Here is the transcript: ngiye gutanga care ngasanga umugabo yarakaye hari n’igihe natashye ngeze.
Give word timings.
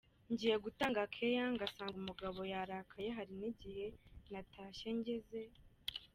ngiye 0.31 0.55
gutanga 0.65 1.01
care 1.13 1.37
ngasanga 1.53 1.95
umugabo 2.01 2.39
yarakaye 2.53 3.09
hari 3.17 3.33
n’igihe 3.39 3.85
natashye 4.31 4.89
ngeze. 4.97 5.41